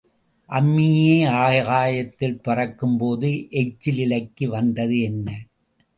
[0.49, 3.29] அம்மியே ஆகாயத்தில் பறக்கும்போது
[3.51, 5.27] எச்சில் இலைக்கு வந்தது என்ன?